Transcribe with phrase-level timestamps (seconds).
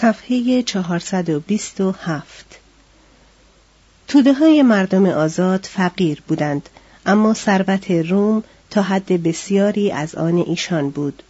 [0.00, 2.58] صفحه 427
[4.08, 6.68] توده های مردم آزاد فقیر بودند
[7.06, 11.22] اما ثروت روم تا حد بسیاری از آن ایشان بود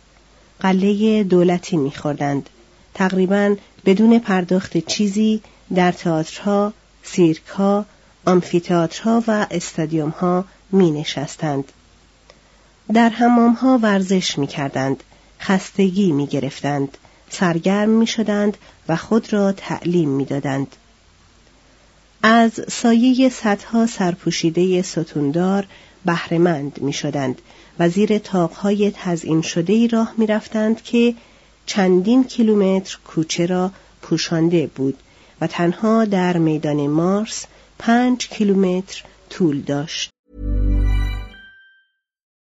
[0.61, 2.51] قله دولتی میخوردند
[2.95, 5.41] تقریبا بدون پرداخت چیزی
[5.75, 6.73] در تئاترها
[7.03, 7.87] سیرکها
[8.27, 11.73] آمفیتئاترها و استادیومها می نشستند.
[12.95, 15.03] در حمامها ورزش می کردند.
[15.41, 16.99] خستگی می گرفتند.
[17.31, 18.57] سرگرم می شدند
[18.89, 20.77] و خود را تعلیم می دادند.
[22.23, 25.67] از سایه صدها سرپوشیده ستوندار
[26.05, 27.43] بهرهمند می شدند
[27.79, 31.15] و زیر تاقهای تزئین شده راه می رفتند که
[31.67, 33.71] چندین کیلومتر کوچه را
[34.03, 34.99] پوشانده بود
[35.41, 37.47] و تنها در میدان مارس
[37.79, 40.11] پنج کیلومتر طول داشت.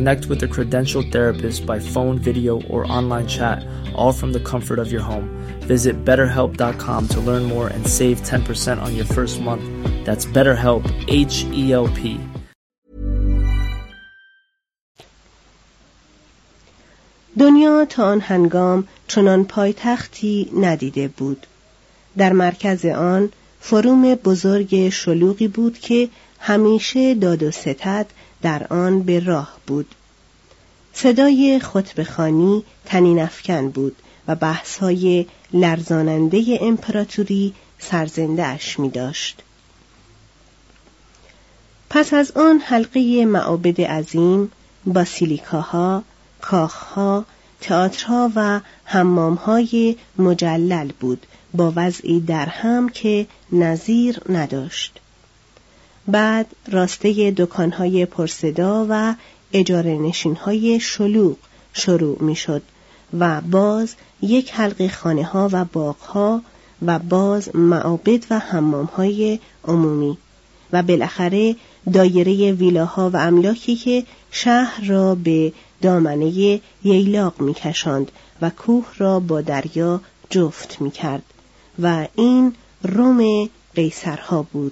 [0.00, 4.78] Connect with a credentialed therapist by phone, video, or online chat, all from the comfort
[4.78, 5.28] of your home.
[5.60, 9.64] Visit betterhelp.com to learn more and save 10% on your first month.
[10.04, 12.20] That's BetterHelp, H E L P.
[17.38, 21.46] دنیا تا آن هنگام چنان پایتختی ندیده بود.
[22.16, 26.08] در مرکز آن فروم بزرگ شلوغی بود که
[26.40, 28.06] همیشه داد و ستد
[28.41, 29.95] در آن به راه بود.
[30.93, 33.95] صدای خطبخانی تنین افکن بود
[34.27, 39.43] و بحثهای لرزاننده امپراتوری سرزنده اش می داشت.
[41.89, 44.51] پس از آن حلقه معابد عظیم،
[44.85, 46.03] باسیلیکاها،
[46.41, 47.25] کاخها،
[47.61, 54.99] تئاترها و حمامهای مجلل بود با وضعی در هم که نظیر نداشت.
[56.07, 59.15] بعد راسته دکانهای پرصدا و
[59.53, 61.37] اجاره نشینهای شلوغ
[61.73, 62.61] شروع می شد
[63.19, 66.41] و باز یک حلقه خانه ها و باغ ها
[66.85, 70.17] و باز معابد و حمام های عمومی
[70.73, 71.55] و بالاخره
[71.93, 78.11] دایره ویلاها و املاکی که شهر را به دامنه ییلاق میکشاند
[78.41, 81.23] و کوه را با دریا جفت می‌کرد
[81.81, 84.71] و این روم قیصرها بود.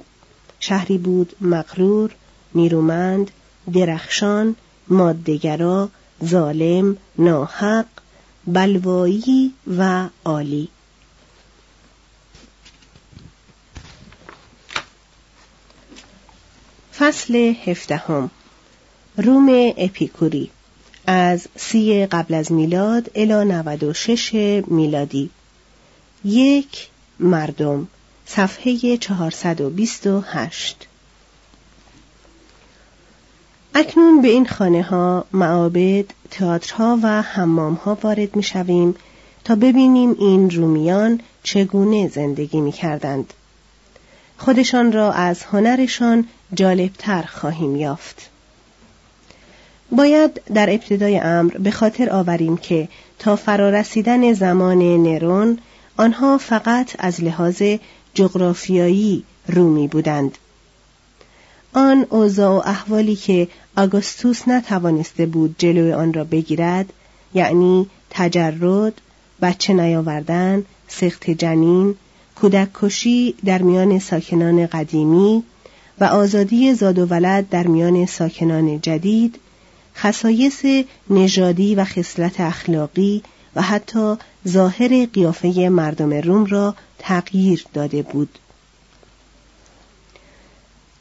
[0.60, 2.16] شهری بود مغرور
[2.56, 3.32] نیرومند
[3.74, 4.56] درخشان
[4.88, 5.90] مادهگرا
[6.26, 7.86] ظالم ناحق
[8.48, 10.70] بلوایی و عالی.
[16.98, 18.32] فصل هفدهم.
[19.18, 20.50] روم اپیکوری.
[21.08, 25.30] از سی قبل از میلاد الی 96 میلادی.
[26.26, 26.88] یک
[27.20, 27.88] مردم.
[28.32, 30.88] صفحه 428
[33.76, 38.96] اکنون به این خانه ها معابد، تئاترها و حمام ها وارد می شویم
[39.44, 43.34] تا ببینیم این رومیان چگونه زندگی می کردند.
[44.38, 48.30] خودشان را از هنرشان جالبتر خواهیم یافت.
[49.92, 52.88] باید در ابتدای امر به خاطر آوریم که
[53.20, 55.60] تا فرارسیدن زمان نرون
[55.98, 57.64] آنها فقط از لحاظ
[58.14, 60.38] جغرافیایی رومی بودند.
[61.74, 63.48] آن اوضاع و احوالی که
[63.78, 66.94] آگوستوس نتوانسته بود جلوی آن را بگیرد
[67.34, 69.02] یعنی تجرد،
[69.42, 71.96] بچه نیاوردن، سخت جنین،
[72.36, 75.44] کودک کشی در میان ساکنان قدیمی
[76.00, 79.40] و آزادی زاد و ولد در میان ساکنان جدید
[79.96, 80.66] خصایص
[81.10, 83.24] نژادی و خصلت اخلاقی
[83.56, 84.16] و حتی
[84.48, 88.40] ظاهر قیافه مردم روم را تغییر داده بود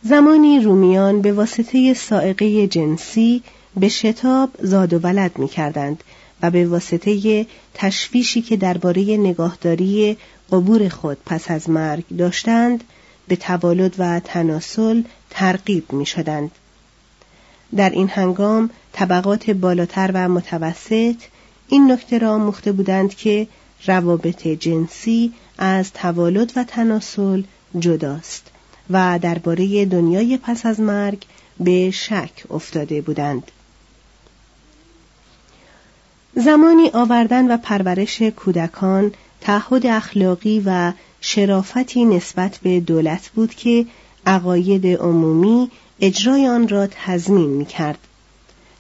[0.03, 3.43] زمانی رومیان به واسطه سائقه جنسی
[3.77, 6.05] به شتاب زاد و ولد می کردند
[6.43, 10.17] و به واسطه تشویشی که درباره نگاهداری
[10.53, 12.85] قبور خود پس از مرگ داشتند
[13.29, 16.51] به توالد و تناسل ترغیب می شدند.
[17.77, 21.17] در این هنگام طبقات بالاتر و متوسط
[21.69, 23.49] این نکته را مخته بودند که
[23.87, 27.43] روابط جنسی از توالد و تناسل
[27.79, 28.51] جداست
[28.91, 31.23] و درباره دنیای پس از مرگ
[31.61, 33.51] به شک افتاده بودند.
[36.35, 43.87] زمانی آوردن و پرورش کودکان تعهد اخلاقی و شرافتی نسبت به دولت بود که
[44.27, 45.71] عقاید عمومی
[46.01, 47.99] اجرای آن را تضمین می کرد.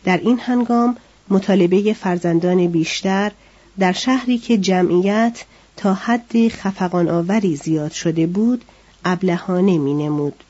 [0.05, 0.97] در این هنگام
[1.29, 3.33] مطالبه فرزندان بیشتر
[3.79, 5.45] در شهری که جمعیت
[5.79, 8.65] تا حد خفقان آوری زیاد شده بود
[9.05, 10.45] ابلهانه می نمود.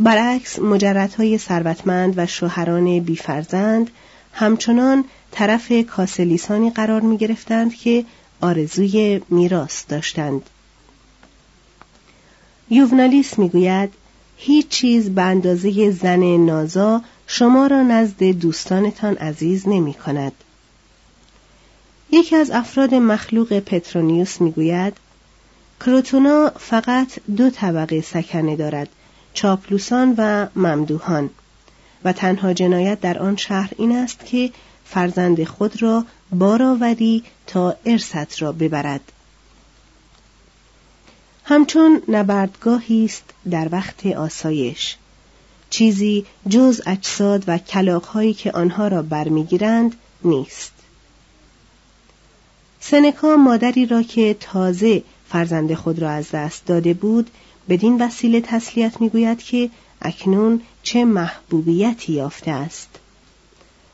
[0.00, 3.90] برعکس مجردهای ثروتمند و شوهران بیفرزند
[4.32, 8.04] همچنان طرف کاسلیسانی قرار می گرفتند که
[8.40, 10.42] آرزوی میراث داشتند.
[12.70, 13.92] یوونالیس می‌گوید
[14.36, 20.32] هیچ چیز به اندازه زن نازا شما را نزد دوستانتان عزیز نمی کند.
[22.14, 24.96] یکی از افراد مخلوق پترونیوس می‌گوید
[25.80, 28.88] کروتونا فقط دو طبقه سکنه دارد
[29.34, 31.30] چاپلوسان و ممدوهان
[32.04, 34.50] و تنها جنایت در آن شهر این است که
[34.84, 39.12] فرزند خود را بارآوری تا ارست را ببرد.
[41.44, 44.96] همچون نبردگاهی است در وقت آسایش.
[45.70, 49.94] چیزی جز اجساد و کلاقهایی که آنها را برمیگیرند
[50.24, 50.71] نیست.
[52.84, 57.30] سنکا مادری را که تازه فرزند خود را از دست داده بود
[57.68, 59.70] بدین وسیله تسلیت می‌گوید که
[60.00, 62.88] اکنون چه محبوبیتی یافته است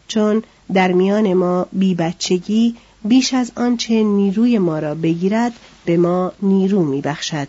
[0.08, 0.42] چون
[0.72, 5.52] در میان ما بی بچگی بیش از آنچه نیروی ما را بگیرد
[5.84, 7.48] به ما نیرو می بخشد.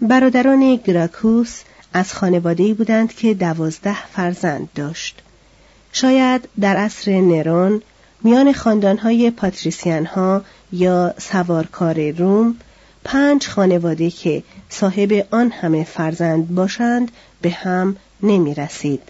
[0.00, 1.62] برادران گراکوس
[1.92, 5.22] از خانواده بودند که دوازده فرزند داشت.
[5.92, 7.82] شاید در عصر نرون
[8.24, 12.56] میان خاندانهای پاتریسیان ها یا سوارکار روم
[13.04, 17.10] پنج خانواده که صاحب آن همه فرزند باشند
[17.42, 19.02] به هم نمی رسید.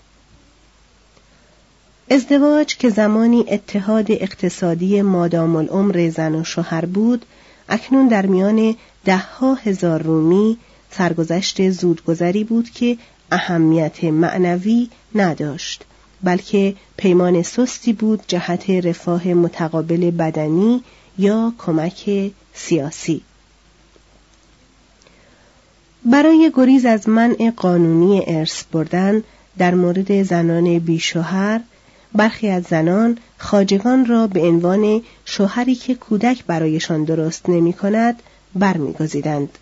[2.11, 7.25] ازدواج که زمانی اتحاد اقتصادی مادام العمر زن و شوهر بود
[7.69, 10.59] اکنون در میان دهها هزار رومی
[10.90, 12.99] سرگذشت زودگذری بود که
[13.33, 15.85] اهمیت معنوی نداشت
[16.23, 20.83] بلکه پیمان سستی بود جهت رفاه متقابل بدنی
[21.19, 23.23] یا کمک سیاسی
[26.05, 29.23] برای گریز از منع قانونی ارث بردن
[29.59, 31.61] در مورد زنان بیشوهر
[32.14, 38.23] برخی از زنان خاجگان را به عنوان شوهری که کودک برایشان درست نمی کند
[38.55, 39.59] برمیگزیدند.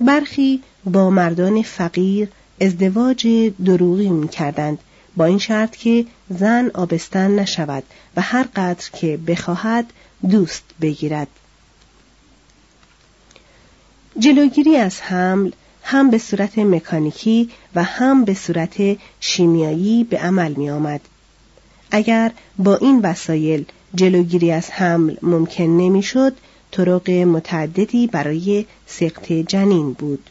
[0.00, 2.28] برخی با مردان فقیر
[2.60, 4.78] ازدواج دروغی می کردند
[5.16, 7.82] با این شرط که زن آبستن نشود
[8.16, 9.92] و هر قدر که بخواهد
[10.30, 11.28] دوست بگیرد.
[14.18, 15.50] جلوگیری از حمل
[15.82, 21.00] هم به صورت مکانیکی و هم به صورت شیمیایی به عمل می آمد.
[21.90, 23.64] اگر با این وسایل
[23.94, 26.36] جلوگیری از حمل ممکن نمی‌شد
[26.70, 30.30] طرق متعددی برای سقط جنین بود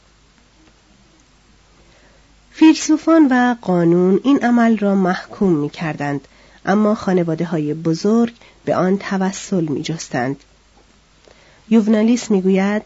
[2.62, 6.28] فیلسوفان و قانون این عمل را محکوم می کردند
[6.66, 8.34] اما خانواده های بزرگ
[8.66, 10.36] به آن توسل می جستند.
[11.70, 12.82] یوونالیس می گوید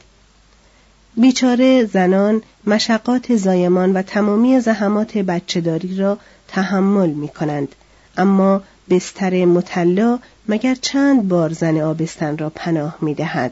[1.17, 6.17] بیچاره زنان مشقات زایمان و تمامی زحمات بچهداری را
[6.48, 7.75] تحمل می کنند
[8.17, 13.51] اما بستر مطلا مگر چند بار زن آبستن را پناه می دهد.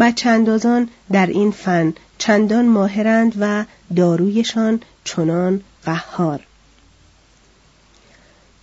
[0.00, 3.64] بچه اندازان در این فن چندان ماهرند و
[3.96, 6.40] دارویشان چنان قهار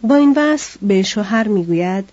[0.01, 2.09] با این وصف به شوهر می‌گوید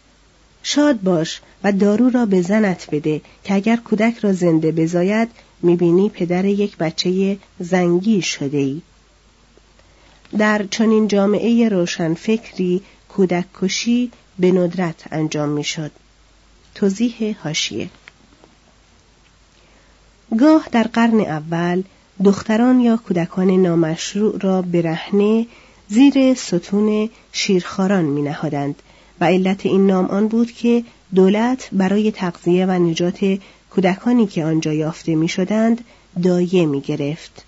[0.63, 5.29] شاد باش و دارو را به زنت بده که اگر کودک را زنده بزاید
[5.63, 8.83] می‌بینی پدر یک بچه زنگی شده ای.
[10.39, 15.91] در چنین جامعه روشنفکری کودک کشی به ندرت انجام می‌شد.
[16.75, 17.91] توضیح هاشیه
[20.39, 21.83] گاه در قرن اول
[22.25, 25.47] دختران یا کودکان نامشروع را برهنه
[25.89, 28.83] زیر ستون شیرخاران می نهادند
[29.21, 33.39] و علت این نام آن بود که دولت برای تغذیه و نجات
[33.71, 35.85] کودکانی که آنجا یافته می شدند
[36.23, 37.45] دایه می گرفت.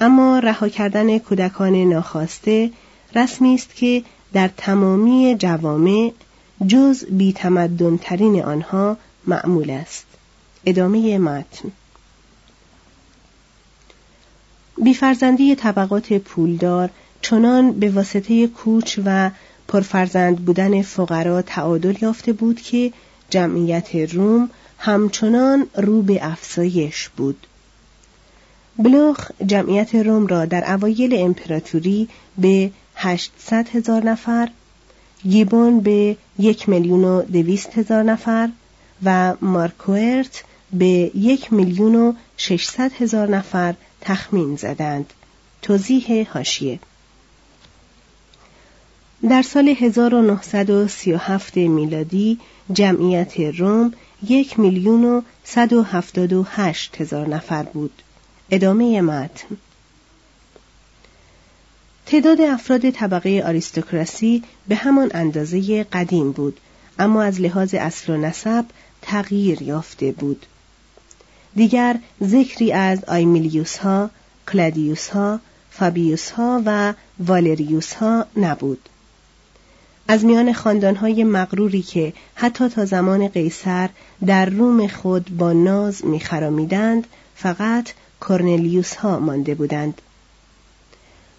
[0.00, 2.70] اما رها کردن کودکان ناخواسته
[3.14, 6.12] رسمی است که در تمامی جوامع
[6.66, 10.06] جز بیتمدنترین آنها معمول است.
[10.66, 11.72] ادامه متن
[14.82, 16.90] بیفرزندی طبقات پولدار
[17.22, 19.30] چنان به واسطه کوچ و
[19.68, 22.92] پرفرزند بودن فقرا تعادل یافته بود که
[23.30, 27.46] جمعیت روم همچنان رو به افزایش بود.
[28.78, 32.08] بلوخ جمعیت روم را در اوایل امپراتوری
[32.38, 34.48] به 800 هزار نفر،
[35.22, 38.48] گیبون به یک میلیون و دویست هزار نفر
[39.04, 45.12] و مارکوئرت به یک میلیون و ششصد هزار نفر تخمین زدند.
[45.62, 46.78] توضیح هاشیه
[49.28, 52.38] در سال 1937 میلادی
[52.72, 53.92] جمعیت روم
[54.22, 58.02] یک میلیون و صد و هفتاد و هشت هزار نفر بود.
[58.50, 59.56] ادامه متن
[62.06, 66.60] تعداد افراد طبقه آریستوکراسی به همان اندازه قدیم بود
[66.98, 68.64] اما از لحاظ اصل و نسب
[69.02, 70.46] تغییر یافته بود.
[71.54, 74.10] دیگر ذکری از آیمیلیوس ها،
[74.52, 75.40] کلادیوس ها،
[75.70, 78.88] فابیوس ها و والریوس ها نبود.
[80.08, 83.88] از میان خاندانهای مغروری که حتی تا زمان قیصر
[84.26, 87.88] در روم خود با ناز میخرامیدند فقط
[88.20, 90.02] کورنلیوس ها مانده بودند.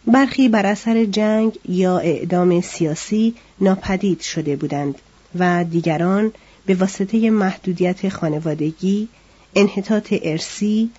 [0.08, 4.96] برخی بر اثر جنگ یا اعدام سیاسی ناپدید شده بودند
[5.40, 6.32] و دیگران
[6.66, 9.08] به واسطه محدودیت خانوادگی
[9.56, 10.90] انحطاط ارسی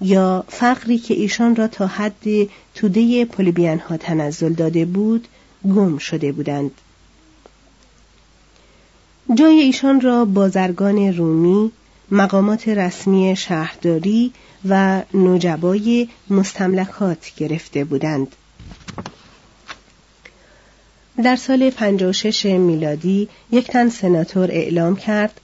[0.00, 5.28] یا فقری که ایشان را تا حد توده پولیبیان ها تنزل داده بود
[5.64, 6.70] گم شده بودند.
[9.34, 11.72] جای ایشان را بازرگان رومی،
[12.10, 14.32] مقامات رسمی شهرداری
[14.68, 18.36] و نجبای مستملکات گرفته بودند.
[21.24, 25.40] در سال 56 میلادی یک تن سناتور اعلام کرد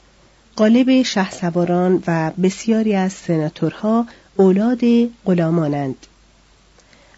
[0.58, 4.80] قالب شهسواران و بسیاری از سناتورها اولاد
[5.24, 6.06] غلامانند.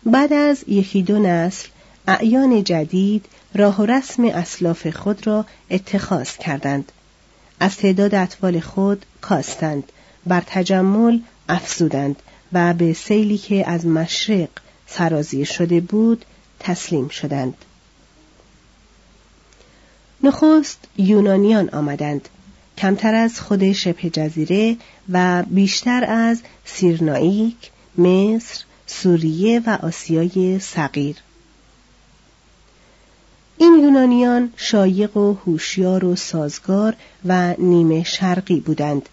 [0.07, 1.69] بعد از یکی دو نسل
[2.09, 6.93] اعیان جدید راه و رسم اسلاف خود را اتخاذ کردند.
[7.61, 9.93] از تعداد اطفال خود کاستند
[10.27, 11.19] بر تجمل
[11.49, 12.17] افزودند
[12.53, 14.49] و به سیلی که از مشرق
[14.87, 16.25] سرازیر شده بود
[16.59, 17.55] تسلیم شدند.
[20.23, 22.29] نخست یونانیان آمدند.
[22.81, 24.77] کمتر از خود شبه جزیره
[25.13, 31.17] و بیشتر از سیرنائیک، مصر، سوریه و آسیای صغیر.
[33.59, 39.09] این یونانیان شایق و هوشیار و سازگار و نیمه شرقی بودند.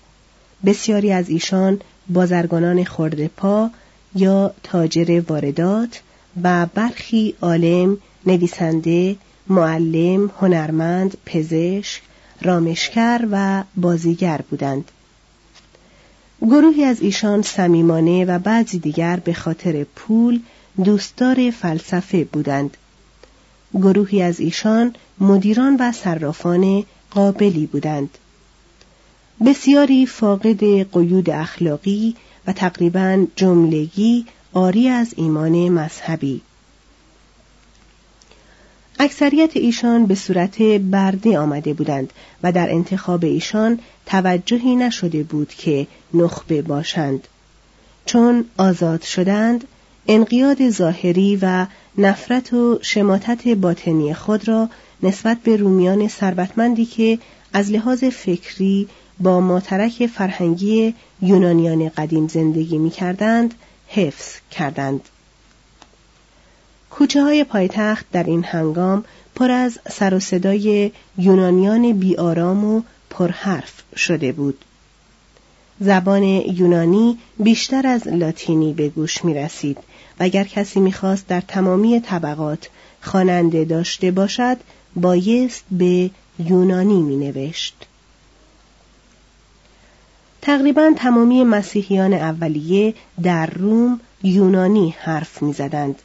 [0.66, 3.70] بسیاری از ایشان بازرگانان خورده پا
[4.16, 6.02] یا تاجر واردات
[6.44, 9.16] و برخی عالم، نویسنده،
[9.48, 12.02] معلم، هنرمند، پزشک،
[12.42, 14.92] رامشگر و بازیگر بودند.
[16.42, 20.40] گروهی از ایشان صمیمانه و بعضی دیگر به خاطر پول
[20.84, 22.78] دوستدار فلسفه بودند.
[23.74, 28.18] گروهی از ایشان مدیران و صرافان قابلی بودند.
[29.46, 32.16] بسیاری فاقد قیود اخلاقی
[32.48, 36.42] و تقریبا جملگی آری از ایمان مذهبی
[39.00, 42.14] اکثریت ایشان به صورت برده آمده بودند
[42.44, 47.28] و در انتخاب ایشان توجهی نشده بود که نخبه باشند
[48.06, 49.64] چون آزاد شدند
[50.08, 51.66] انقیاد ظاهری و
[51.98, 54.70] نفرت و شماتت باطنی خود را
[55.04, 57.20] نسبت به رومیان ثروتمندی که
[57.54, 58.88] از لحاظ فکری
[59.20, 63.54] با ماترک فرهنگی یونانیان قدیم زندگی می کردند
[63.88, 65.02] حفظ کردند.
[66.98, 73.84] کوچه های پایتخت در این هنگام پر از سر و صدای یونانیان بیارام و پرحرف
[73.96, 74.66] شده بود.
[75.80, 82.00] زبان یونانی بیشتر از لاتینی به گوش می رسید و اگر کسی می‌خواست در تمامی
[82.00, 82.70] طبقات
[83.02, 84.58] خواننده داشته باشد
[84.96, 87.76] بایست به یونانی می نوشت.
[90.42, 96.02] تقریبا تمامی مسیحیان اولیه در روم یونانی حرف می‌زدند.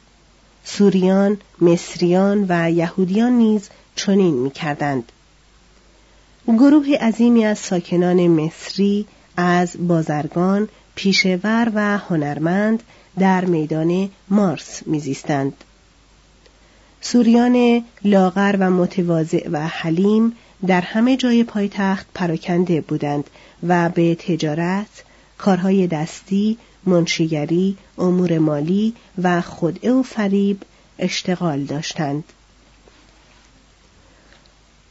[0.63, 5.11] سوریان، مصریان و یهودیان نیز چنین می‌کردند.
[6.47, 9.05] گروه عظیمی از ساکنان مصری
[9.37, 12.83] از بازرگان، پیشور و هنرمند
[13.19, 15.53] در میدان مارس میزیستند.
[17.01, 20.33] سوریان لاغر و متواضع و حلیم
[20.67, 23.29] در همه جای پایتخت پراکنده بودند
[23.67, 25.03] و به تجارت،
[25.37, 30.61] کارهای دستی، منشیگری، امور مالی و خدعه و فریب
[30.99, 32.23] اشتغال داشتند.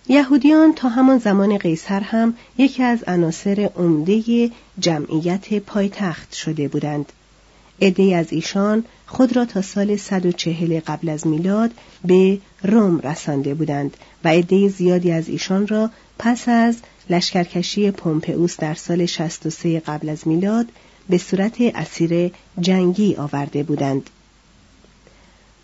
[0.08, 7.12] یهودیان تا همان زمان قیصر هم یکی از عناصر عمده جمعیت پایتخت شده بودند.
[7.82, 11.70] عده از ایشان خود را تا سال 140 قبل از میلاد
[12.04, 16.76] به روم رسانده بودند و عده زیادی از ایشان را پس از
[17.10, 20.66] لشکرکشی پومپئوس در سال 63 قبل از میلاد
[21.08, 24.10] به صورت اسیر جنگی آورده بودند.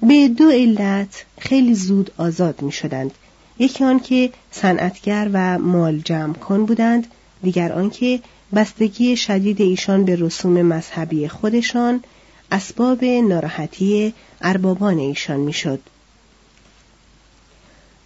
[0.02, 3.10] به دو علت خیلی زود آزاد می شدند.
[3.58, 7.06] یکی آنکه صنعتگر و مال جمع کن بودند،
[7.42, 8.20] دیگر آنکه
[8.54, 12.04] بستگی شدید ایشان به رسوم مذهبی خودشان
[12.52, 15.80] اسباب ناراحتی اربابان ایشان می‌شد.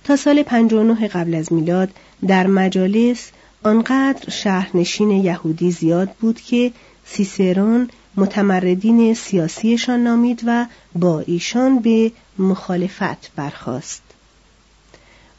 [0.04, 1.90] تا سال 59 قبل از میلاد
[2.26, 3.30] در مجالس
[3.62, 6.72] آنقدر شهرنشین یهودی زیاد بود که
[7.06, 14.02] سیسرون متمردین سیاسیشان نامید و با ایشان به مخالفت برخاست.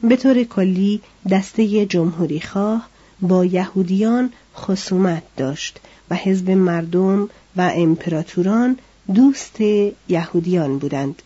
[0.03, 2.89] به طور کلی دسته جمهوری خواه
[3.21, 8.77] با یهودیان خصومت داشت و حزب مردم و امپراتوران
[9.13, 9.61] دوست
[10.09, 11.21] یهودیان بودند.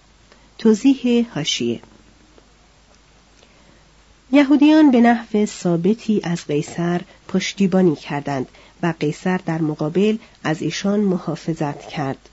[0.57, 1.79] توضیح هاشیه
[4.31, 8.47] یهودیان به نحو ثابتی از قیصر پشتیبانی کردند
[8.83, 12.29] و قیصر در مقابل از ایشان محافظت کرد.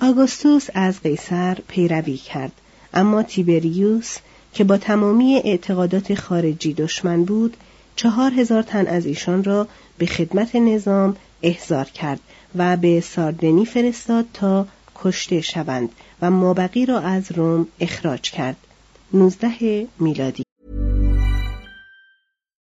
[0.00, 2.52] آگوستوس از قیصر پیروی کرد
[2.94, 4.16] اما تیبریوس
[4.54, 7.56] که با تمامی اعتقادات خارجی دشمن بود
[7.96, 12.20] چهار هزار تن از ایشان را به خدمت نظام احضار کرد
[12.56, 15.88] و به ساردنی فرستاد تا کشته شوند
[16.22, 18.56] و مابقی را از روم اخراج کرد.
[19.12, 20.42] 19 میلادی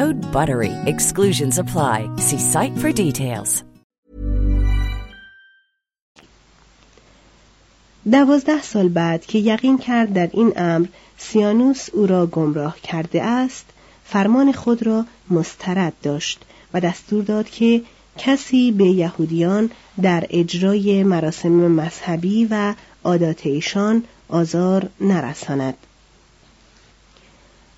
[0.00, 0.72] Code BUTTERY.
[0.92, 1.98] Exclusions apply.
[2.26, 3.62] See site for details.
[8.10, 10.86] دوازده سال بعد که یقین کرد در این امر
[11.18, 13.66] سیانوس او را گمراه کرده است
[14.04, 16.40] فرمان خود را مسترد داشت
[16.72, 17.82] و دستور داد که
[18.18, 19.70] کسی به یهودیان
[20.02, 25.76] در اجرای مراسم مذهبی و عادات ایشان آزار نرساند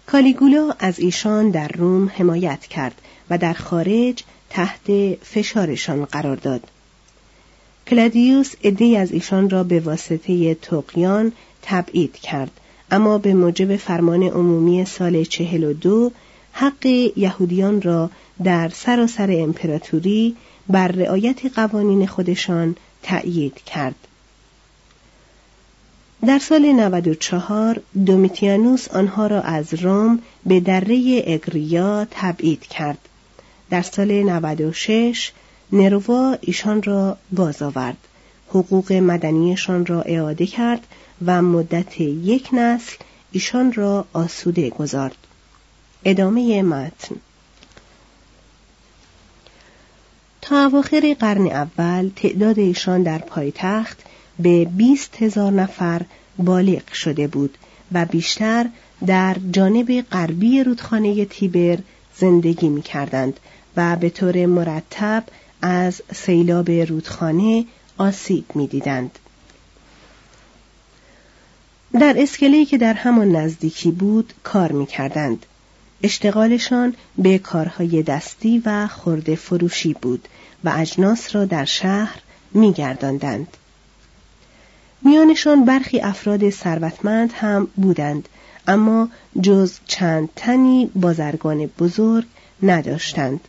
[0.07, 6.62] کالیگولا از ایشان در روم حمایت کرد و در خارج تحت فشارشان قرار داد
[7.87, 12.51] کلادیوس عدهای از ایشان را به واسطه تقیان تبعید کرد
[12.90, 16.12] اما به موجب فرمان عمومی سال چهل و دو
[16.53, 18.11] حق یهودیان را
[18.45, 20.37] در سراسر امپراتوری
[20.69, 24.06] بر رعایت قوانین خودشان تأیید کرد.
[26.24, 32.98] در سال 94 دومیتیانوس آنها را از روم به دره اگریا تبعید کرد.
[33.70, 35.33] در سال 96
[35.72, 37.96] نروا ایشان را باز آورد.
[38.48, 40.87] حقوق مدنیشان را اعاده کرد
[41.26, 42.96] و مدت یک نسل
[43.33, 45.16] ایشان را آسوده گذارد.
[46.05, 47.16] ادامه متن
[50.42, 54.02] تا اواخر قرن اول تعداد ایشان در پایتخت
[54.38, 56.03] به بیست هزار نفر
[56.38, 57.59] بالغ شده بود
[57.92, 58.66] و بیشتر
[59.07, 61.79] در جانب غربی رودخانه تیبر
[62.16, 63.40] زندگی می کردند
[63.77, 65.25] و به طور مرتب
[65.62, 67.64] از سیلاب رودخانه
[67.99, 69.18] آسیب می دیدند.
[72.01, 75.46] در اسکلهی که در همان نزدیکی بود کار می کردند.
[76.03, 80.29] اشتغالشان به کارهای دستی و خورده فروشی بود
[80.64, 82.20] و اجناس را در شهر
[82.55, 83.57] می گرداندند.
[85.03, 88.29] میانشان برخی افراد ثروتمند هم بودند
[88.69, 89.09] اما
[89.41, 92.25] جز چند تنی بازرگان بزرگ
[92.63, 93.41] نداشتند.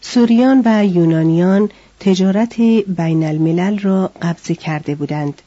[0.00, 5.42] سوریان و یونانیان تجارت بین الملل را قبضه کرده بودند.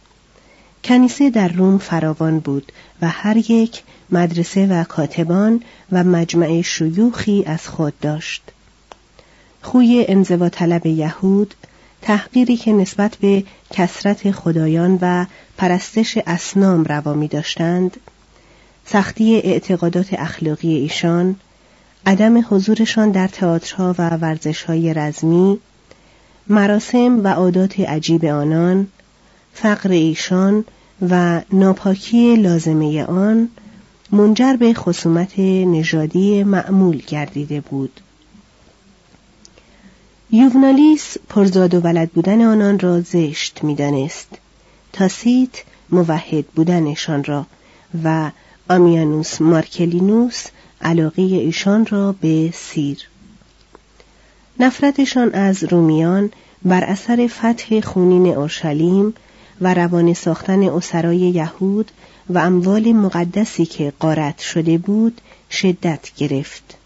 [0.83, 7.67] کنیسه در روم فراوان بود و هر یک مدرسه و کاتبان و مجمع شیوخی از
[7.67, 8.43] خود داشت.
[9.61, 11.53] خوی انزوا طلب یهود
[12.01, 15.25] تحقیری که نسبت به کسرت خدایان و
[15.57, 17.97] پرستش اسنام روا می داشتند،
[18.85, 21.35] سختی اعتقادات اخلاقی ایشان،
[22.05, 25.59] عدم حضورشان در تئاترها و ورزشهای رزمی،
[26.47, 28.87] مراسم و عادات عجیب آنان،
[29.53, 30.65] فقر ایشان
[31.09, 33.49] و ناپاکی لازمه آن
[34.11, 38.01] منجر به خصومت نژادی معمول گردیده بود.
[40.33, 44.27] یوونالیس پرزاد و ولد بودن آنان را زشت می‌دانست.
[44.93, 45.49] تاسیت
[45.89, 47.45] موحد بودنشان را
[48.03, 48.31] و
[48.69, 50.45] آمیانوس مارکلینوس
[50.81, 52.97] علاقه ایشان را به سیر.
[54.59, 56.31] نفرتشان از رومیان
[56.65, 59.13] بر اثر فتح خونین اورشلیم
[59.61, 61.91] و روان ساختن اسرای یهود
[62.29, 66.80] و اموال مقدسی که قارت شده بود شدت گرفت.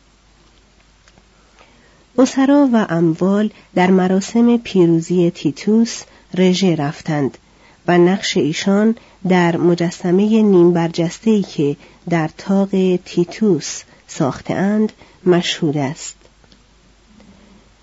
[2.17, 6.01] اسرا و اموال در مراسم پیروزی تیتوس
[6.33, 7.37] رژه رفتند
[7.87, 8.95] و نقش ایشان
[9.27, 11.75] در مجسمه نیم برجسته که
[12.09, 12.69] در تاق
[13.05, 14.91] تیتوس ساختهاند
[15.25, 16.15] مشهود است.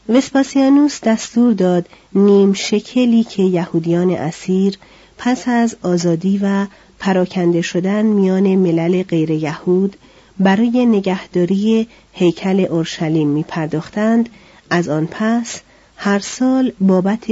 [0.08, 4.78] وسپاسیانوس دستور داد نیم شکلی که یهودیان اسیر
[5.18, 6.66] پس از آزادی و
[6.98, 9.96] پراکنده شدن میان ملل غیر یهود
[10.42, 14.28] برای نگهداری هیکل اورشلیم می پرداختند
[14.70, 15.60] از آن پس
[15.96, 17.26] هر سال بابت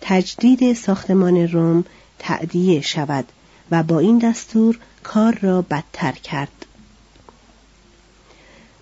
[0.00, 1.84] تجدید ساختمان روم
[2.18, 3.24] تعدیه شود
[3.70, 6.66] و با این دستور کار را بدتر کرد.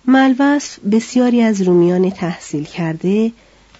[0.07, 3.31] ملوس بسیاری از رومیان تحصیل کرده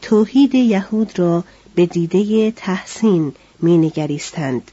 [0.01, 1.43] توحید یهود را
[1.75, 4.71] به دیده تحسین مینگریستند.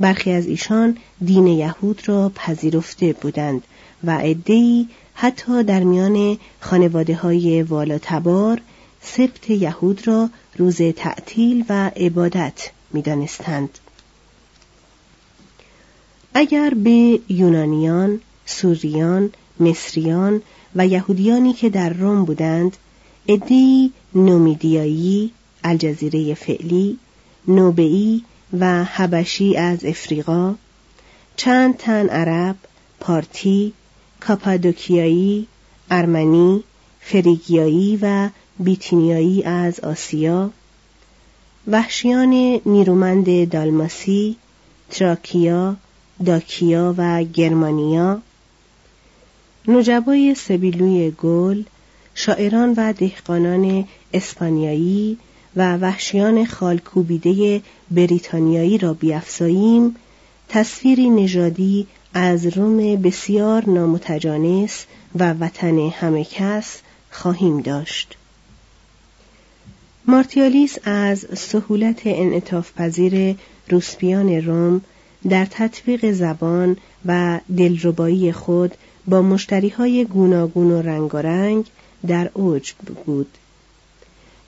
[0.00, 3.62] برخی از ایشان دین یهود را پذیرفته بودند
[4.04, 8.60] و عدهای حتی در میان خانواده های والاتبار
[9.00, 13.78] سبت یهود را روز تعطیل و عبادت می‌دانستند.
[16.34, 20.42] اگر به یونانیان، سوریان، مصریان
[20.76, 22.76] و یهودیانی که در روم بودند،
[23.28, 25.32] ادی نومیدیایی،
[25.64, 26.98] الجزیره فعلی،
[27.48, 28.24] نوبئی
[28.60, 30.54] و حبشی از افریقا،
[31.36, 32.56] چند تن عرب،
[33.00, 33.72] پارتی،
[34.20, 35.46] کاپادوکیایی،
[35.90, 36.64] ارمنی،
[37.00, 40.50] فریگیایی و بیتینیایی از آسیا،
[41.66, 44.36] وحشیان نیرومند دالماسی،
[44.90, 45.76] تراکیا،
[46.26, 48.22] داکیا و گرمانیا،
[49.68, 51.62] نجبای سبیلوی گل،
[52.14, 55.18] شاعران و دهقانان اسپانیایی
[55.56, 57.60] و وحشیان خالکوبیده
[57.90, 59.96] بریتانیایی را بیافزاییم
[60.48, 64.86] تصویری نژادی از روم بسیار نامتجانس
[65.18, 66.78] و وطن همه کس
[67.10, 68.16] خواهیم داشت
[70.06, 73.36] مارتیالیس از سهولت انعطاف پذیر
[73.68, 74.80] روسپیان روم
[75.28, 78.74] در تطبیق زبان و دلربایی خود
[79.06, 81.64] با مشتری های گوناگون و رنگارنگ
[82.06, 82.72] در اوج
[83.06, 83.38] بود.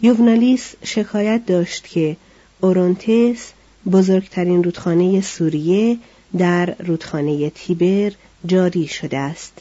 [0.05, 2.17] یوونالیس شکایت داشت که
[2.61, 3.53] اورونتس
[3.93, 5.99] بزرگترین رودخانه سوریه
[6.38, 8.12] در رودخانه تیبر
[8.47, 9.53] جاری شده است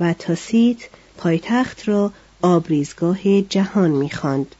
[0.00, 0.76] و تاسیت
[1.16, 4.54] پایتخت را آبریزگاه جهان می‌خواند.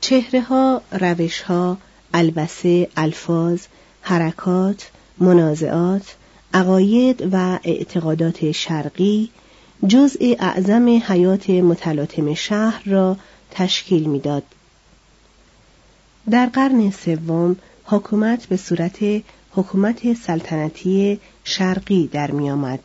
[0.00, 1.78] چهره ها، روش ها،
[2.14, 3.62] البسه، الفاظ،
[4.00, 6.16] حرکات، منازعات،
[6.54, 9.30] عقاید و اعتقادات شرقی
[9.88, 13.16] جزء اعظم حیات متلاطم شهر را
[13.50, 14.42] تشکیل می‌داد.
[16.30, 22.80] در قرن سوم حکومت به صورت حکومت سلطنتی شرقی در میآمد.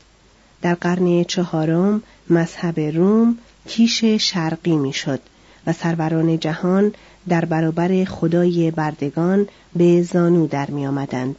[0.62, 5.20] در قرن چهارم مذهب روم کیش شرقی می‌شد
[5.68, 6.94] و سروران جهان
[7.30, 11.36] در برابر خدای بردگان به زانو در می آمدند.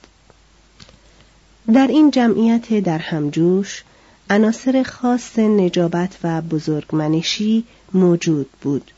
[1.73, 3.85] در این جمعیت در همجوش
[4.33, 7.65] عناصر خاص نجابت و بزرگمنشی
[7.95, 8.91] موجود بود.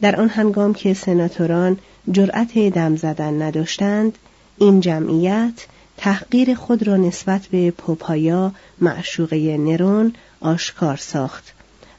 [0.00, 1.78] در آن هنگام که سناتوران
[2.12, 4.18] جرأت دم زدن نداشتند،
[4.58, 11.52] این جمعیت تحقیر خود را نسبت به پوپایا معشوقه نرون آشکار ساخت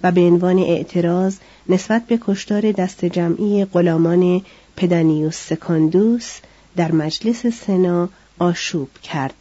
[0.03, 1.37] و به عنوان اعتراض
[1.69, 4.41] نسبت به کشتار دست جمعی غلامان
[4.75, 6.37] پدانیوس سکاندوس
[6.75, 9.33] در مجلس سنا آشوب کرد.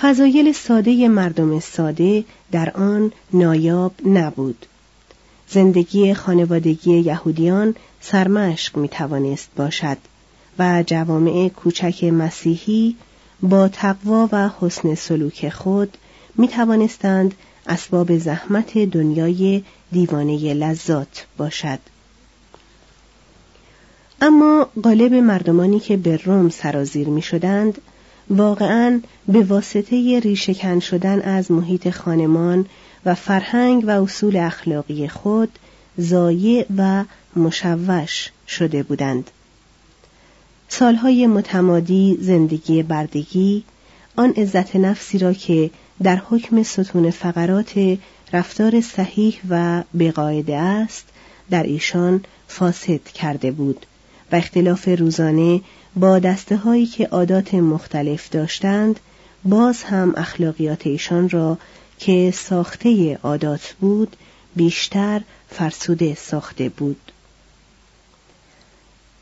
[0.00, 4.66] فضایل ساده مردم ساده در آن نایاب نبود.
[5.48, 9.98] زندگی خانوادگی یهودیان سرمشق می توانست باشد
[10.58, 12.96] و جوامع کوچک مسیحی
[13.42, 15.96] با تقوا و حسن سلوک خود
[16.36, 17.34] می توانستند
[17.66, 21.78] اسباب زحمت دنیای دیوانه لذات باشد.
[24.20, 27.78] اما غالب مردمانی که به روم سرازیر می شدند
[28.30, 32.66] واقعا به واسطه ریشهکن شدن از محیط خانمان
[33.06, 35.58] و فرهنگ و اصول اخلاقی خود
[35.98, 37.04] زایع و
[37.36, 39.30] مشوش شده بودند.
[40.68, 43.64] سالهای متمادی زندگی بردگی
[44.16, 45.70] آن عزت نفسی را که
[46.02, 47.98] در حکم ستون فقرات
[48.32, 51.04] رفتار صحیح و بقاعده است
[51.50, 53.86] در ایشان فاسد کرده بود
[54.32, 55.60] و اختلاف روزانه
[55.96, 59.00] با دسته هایی که عادات مختلف داشتند
[59.44, 61.58] باز هم اخلاقیات ایشان را
[61.98, 64.16] که ساخته عادات بود
[64.56, 67.12] بیشتر فرسوده ساخته بود.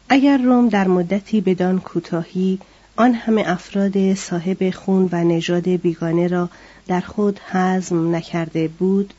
[0.09, 2.59] اگر روم در مدتی بدان کوتاهی
[2.97, 6.49] آن همه افراد صاحب خون و نژاد بیگانه را
[6.87, 9.15] در خود حزم نکرده بود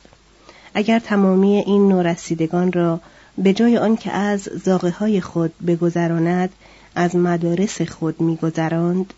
[0.73, 2.99] اگر تمامی این نورسیدگان را
[3.37, 6.49] به جای آنکه از زاغه های خود بگذراند
[6.95, 9.13] از مدارس خود میگذراند.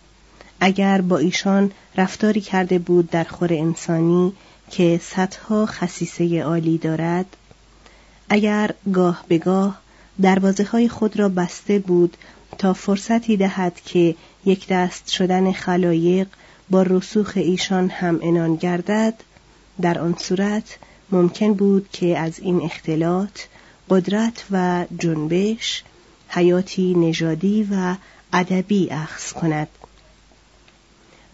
[0.59, 4.33] اگر با ایشان رفتاری کرده بود در خور انسانی
[4.71, 7.25] که صدها خصیصه عالی دارد
[8.29, 9.79] اگر گاه به گاه
[10.21, 12.17] دروازه های خود را بسته بود
[12.57, 16.27] تا فرصتی دهد که یک دست شدن خلایق
[16.69, 19.13] با رسوخ ایشان هم انان گردد
[19.81, 20.77] در آن صورت
[21.11, 23.39] ممکن بود که از این اختلاط
[23.89, 25.83] قدرت و جنبش
[26.29, 27.95] حیاتی نژادی و
[28.33, 29.67] ادبی اخذ کند.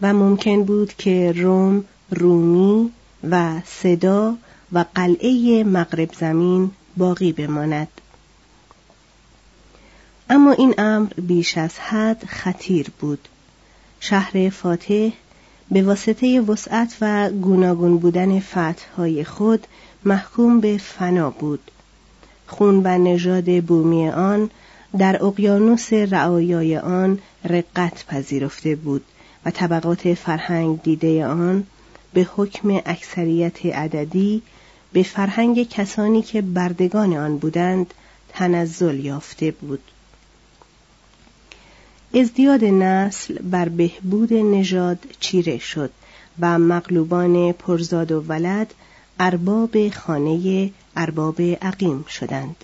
[0.01, 2.91] و ممکن بود که روم رومی
[3.30, 4.36] و صدا
[4.73, 7.88] و قلعه مغرب زمین باقی بماند.
[10.30, 13.27] اما این امر بیش از حد خطیر بود.
[13.99, 15.10] شهر فاتح
[15.71, 19.67] به واسطه وسعت و گوناگون بودن فتحهای خود
[20.06, 21.71] محکوم به فنا بود.
[22.47, 24.49] خون و نژاد بومی آن
[24.97, 29.04] در اقیانوس رعایای آن رقت پذیرفته بود
[29.45, 31.67] و طبقات فرهنگ دیده آن
[32.13, 34.41] به حکم اکثریت عددی
[34.93, 37.93] به فرهنگ کسانی که بردگان آن بودند
[38.30, 39.82] تنزل یافته بود.
[42.15, 45.91] ازدیاد نسل بر بهبود نژاد چیره شد
[46.39, 48.73] و مغلوبان پرزاد و ولد
[49.19, 52.56] ارباب خانه ارباب عقیم شدند.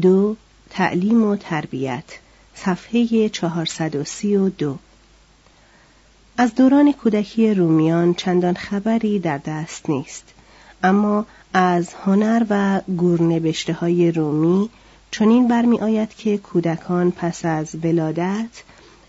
[0.00, 0.36] دو
[0.70, 2.04] تعلیم و تربیت
[2.54, 4.78] صفحه 432
[6.36, 10.24] از دوران کودکی رومیان چندان خبری در دست نیست
[10.82, 14.70] اما از هنر و گورنبشته های رومی
[15.10, 18.62] چنین برمی آید که کودکان پس از ولادت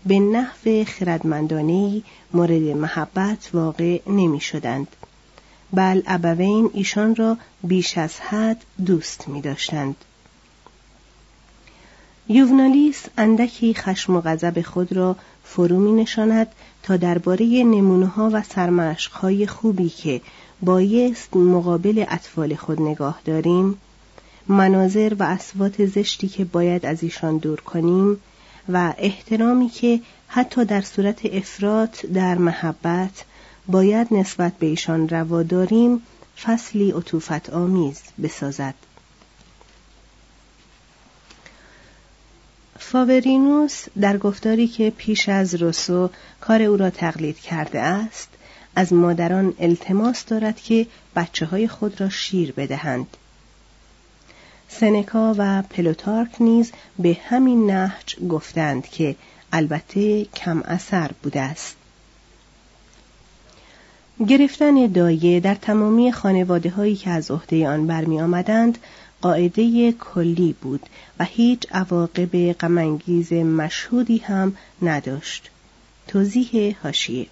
[0.06, 4.88] به نحو خردمندانه مورد محبت واقع نمی شدند
[5.72, 9.96] بل ابوین ایشان را بیش از حد دوست می داشتند.
[12.32, 16.46] یوونالیس اندکی خشم و غضب خود را فرو می نشاند
[16.82, 20.20] تا درباره نمونه ها و سرمشق های خوبی که
[20.62, 23.78] بایست مقابل اطفال خود نگاه داریم
[24.48, 28.20] مناظر و اسوات زشتی که باید از ایشان دور کنیم
[28.68, 33.24] و احترامی که حتی در صورت افراط در محبت
[33.68, 36.02] باید نسبت به ایشان روا داریم
[36.42, 38.74] فصلی عطوفت آمیز بسازد.
[42.92, 48.28] فاورینوس در گفتاری که پیش از روسو کار او را تقلید کرده است
[48.76, 53.06] از مادران التماس دارد که بچه های خود را شیر بدهند.
[54.68, 59.16] سنکا و پلوتارک نیز به همین نهج گفتند که
[59.52, 61.76] البته کم اثر بوده است.
[64.28, 68.78] گرفتن دایه در تمامی خانواده هایی که از عهده آن برمی آمدند
[69.22, 70.82] قاعده کلی بود
[71.18, 75.50] و هیچ عواقب غمانگیز مشهودی هم نداشت.
[76.08, 77.26] توضیح هاشیه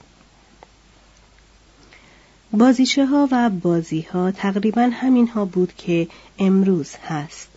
[2.53, 7.48] بازیچه ها و بازی ها تقریبا همین ها بود که امروز هست.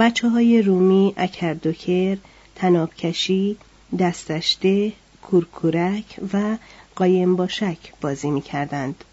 [0.00, 2.18] بچه های رومی اکردوکر،
[2.54, 3.56] تنابکشی،
[3.98, 6.56] دستشته، کورکورک و
[6.96, 9.04] قایم باشک بازی می کردند.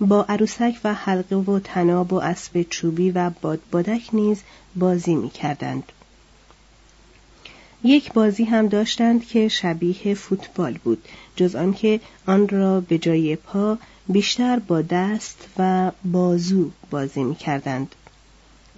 [0.00, 4.42] با عروسک و حلقه و تناب و اسب چوبی و بادبادک نیز
[4.76, 5.92] بازی می کردند.
[7.84, 11.04] یک بازی هم داشتند که شبیه فوتبال بود
[11.36, 13.78] جز آنکه آن را به جای پا
[14.08, 17.94] بیشتر با دست و بازو بازی می کردند.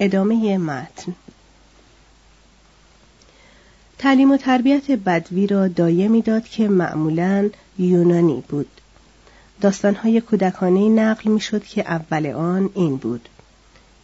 [0.00, 1.14] ادامه متن
[3.98, 8.77] تعلیم و تربیت بدوی را دایه می‌داد که معمولا یونانی بود.
[9.60, 13.28] داستانهای کودکانه نقل می‌شد که اول آن این بود.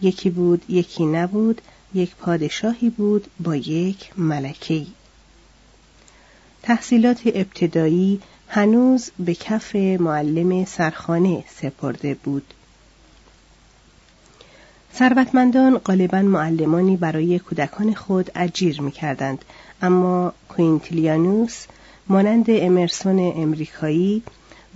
[0.02, 1.60] یکی بود یکی نبود
[1.94, 4.86] یک پادشاهی بود با یک ملکهی.
[6.62, 12.54] تحصیلات ابتدایی هنوز به کف معلم سرخانه سپرده بود.
[14.94, 19.44] ثروتمندان غالبا معلمانی برای کودکان خود اجیر می کردند
[19.82, 21.66] اما کوینتیلیانوس
[22.08, 24.22] مانند امرسون امریکایی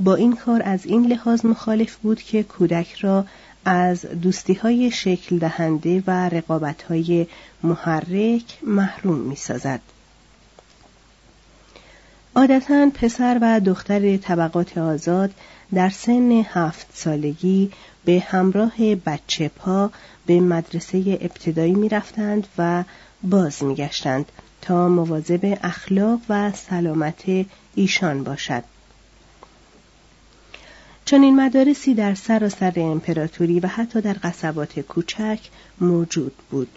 [0.01, 3.25] با این کار از این لحاظ مخالف بود که کودک را
[3.65, 7.27] از دوستی های شکل دهنده و رقابت های
[7.63, 9.81] محرک محروم می سازد.
[12.37, 15.31] عادتا پسر و دختر طبقات آزاد
[15.75, 17.71] در سن هفت سالگی
[18.05, 19.91] به همراه بچه پا
[20.27, 22.85] به مدرسه ابتدایی می رفتند و
[23.23, 24.27] باز می گشتند
[24.63, 27.23] تا مواظب اخلاق و سلامت
[27.75, 28.65] ایشان باشد.
[31.09, 35.39] چنین مدارسی در سراسر امپراتوری و حتی در قصبات کوچک
[35.81, 36.69] موجود بود.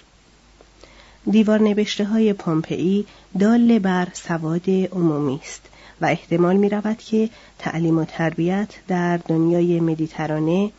[1.31, 3.05] دیوار نبشته های پومپئی
[3.39, 5.61] دال بر سواد عمومی است
[6.01, 10.71] و احتمال می رود که تعلیم و تربیت در دنیای مدیترانه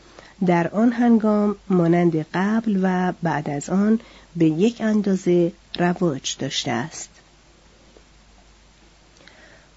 [0.47, 4.01] در آن هنگام مانند قبل و بعد از آن
[4.37, 7.12] به یک اندازه رواج داشته است.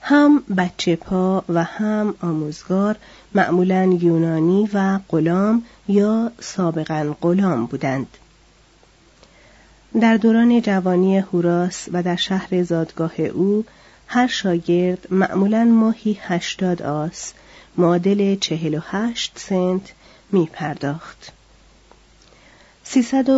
[0.07, 2.95] هم بچه پا و هم آموزگار
[3.35, 8.07] معمولا یونانی و غلام یا سابقا غلام بودند.
[10.01, 13.65] در دوران جوانی هوراس و در شهر زادگاه او
[14.07, 17.33] هر شاگرد معمولا ماهی هشتاد آس
[17.77, 19.91] معادل چهل و هشت سنت
[20.31, 21.31] می پرداخت.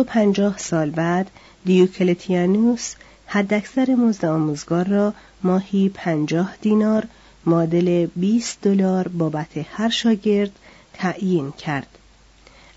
[0.06, 1.30] پنجاه سال بعد
[1.64, 2.94] دیوکلتیانوس
[3.26, 7.08] حداکثر مزد آموزگار را ماهی پنجاه دینار
[7.46, 10.50] معادل 20 دلار بابت هر شاگرد
[10.92, 11.86] تعیین کرد.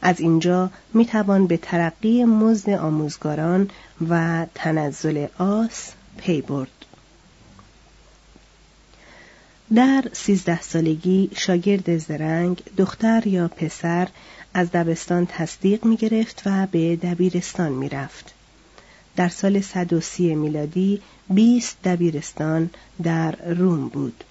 [0.01, 3.69] از اینجا می توان به ترقی مزد آموزگاران
[4.09, 6.85] و تنزل آس پی برد.
[9.75, 14.07] در سیزده سالگی شاگرد زرنگ دختر یا پسر
[14.53, 18.33] از دبستان تصدیق می گرفت و به دبیرستان می رفت.
[19.15, 21.01] در سال 130 میلادی
[21.33, 22.69] 20 دبیرستان
[23.03, 24.23] در روم بود.